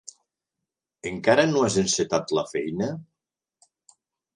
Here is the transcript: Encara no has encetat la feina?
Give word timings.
Encara 1.11 1.45
no 1.53 1.63
has 1.67 1.79
encetat 1.85 2.37
la 2.41 2.49
feina? 2.57 2.93